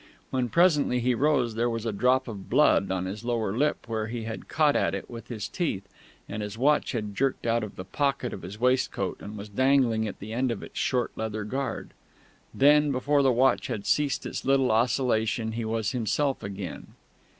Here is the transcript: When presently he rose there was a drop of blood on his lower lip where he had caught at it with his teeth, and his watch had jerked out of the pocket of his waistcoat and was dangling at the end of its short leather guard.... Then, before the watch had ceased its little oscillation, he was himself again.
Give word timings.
When 0.31 0.49
presently 0.49 0.99
he 0.99 1.13
rose 1.13 1.53
there 1.53 1.69
was 1.69 1.85
a 1.85 1.91
drop 1.91 2.27
of 2.27 2.49
blood 2.49 2.89
on 2.89 3.05
his 3.05 3.23
lower 3.23 3.55
lip 3.55 3.87
where 3.87 4.07
he 4.07 4.23
had 4.23 4.47
caught 4.47 4.75
at 4.75 4.95
it 4.95 5.11
with 5.11 5.27
his 5.27 5.47
teeth, 5.47 5.87
and 6.27 6.41
his 6.41 6.57
watch 6.57 6.93
had 6.93 7.13
jerked 7.13 7.45
out 7.45 7.63
of 7.63 7.75
the 7.75 7.85
pocket 7.85 8.33
of 8.33 8.41
his 8.41 8.59
waistcoat 8.59 9.17
and 9.19 9.37
was 9.37 9.47
dangling 9.47 10.07
at 10.07 10.17
the 10.17 10.33
end 10.33 10.49
of 10.49 10.63
its 10.63 10.79
short 10.79 11.11
leather 11.15 11.43
guard.... 11.43 11.91
Then, 12.51 12.91
before 12.91 13.21
the 13.21 13.31
watch 13.31 13.67
had 13.67 13.85
ceased 13.85 14.25
its 14.25 14.43
little 14.43 14.71
oscillation, 14.71 15.51
he 15.51 15.65
was 15.65 15.91
himself 15.91 16.41
again. 16.41 16.87